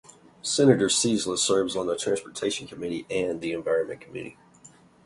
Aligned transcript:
Senator 0.41 0.87
Ciesla 0.89 1.37
serves 1.37 1.75
on 1.75 1.85
the 1.85 1.95
Transportation 1.95 2.65
Committee 2.67 3.05
and 3.11 3.39
the 3.39 3.51
Environment 3.51 4.01
Committee. 4.01 4.35